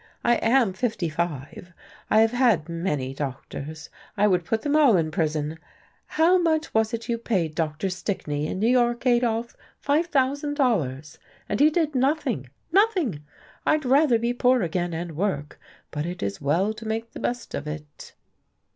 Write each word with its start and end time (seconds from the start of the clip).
I 0.23 0.37
am 0.37 0.73
fifty 0.73 1.09
five. 1.09 1.73
I 2.09 2.21
have 2.21 2.31
had 2.31 2.67
many 2.67 3.13
doctors. 3.13 3.91
I 4.17 4.25
would 4.25 4.43
put 4.45 4.63
them 4.63 4.75
all 4.75 4.97
in 4.97 5.11
prison. 5.11 5.59
How 6.07 6.39
much 6.39 6.73
was 6.73 6.91
it 6.91 7.07
you 7.07 7.19
paid 7.19 7.53
Dr. 7.53 7.87
Stickney, 7.91 8.47
in 8.47 8.57
New 8.57 8.67
York, 8.67 9.05
Adolf? 9.05 9.55
Five 9.77 10.07
thousand 10.07 10.55
dollars? 10.55 11.19
And 11.47 11.59
he 11.59 11.69
did 11.69 11.93
nothing 11.93 12.49
nothing. 12.71 13.19
I'd 13.63 13.85
rather 13.85 14.17
be 14.17 14.33
poor 14.33 14.63
again, 14.63 14.91
and 14.93 15.15
work. 15.15 15.59
But 15.91 16.07
it 16.07 16.23
is 16.23 16.41
well 16.41 16.73
to 16.73 16.87
make 16.87 17.11
the 17.11 17.19
best 17.19 17.53
of 17.53 17.67
it."... 17.67 18.15